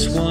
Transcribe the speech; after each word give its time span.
This 0.00 0.08
one. 0.14 0.29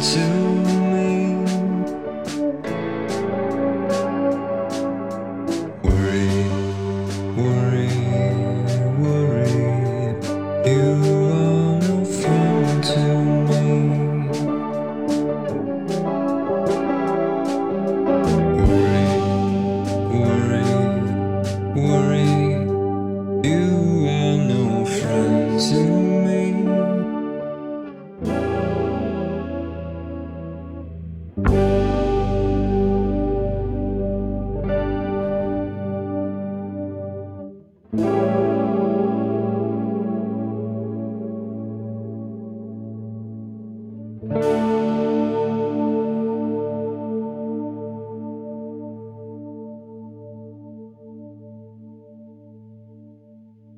Friend 0.00 0.49